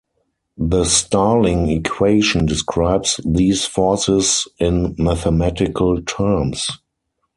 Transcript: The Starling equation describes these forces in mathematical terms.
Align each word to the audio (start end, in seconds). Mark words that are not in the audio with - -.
The 0.57 0.85
Starling 0.85 1.69
equation 1.69 2.47
describes 2.47 3.19
these 3.23 3.65
forces 3.65 4.47
in 4.57 4.95
mathematical 4.97 6.01
terms. 6.01 6.67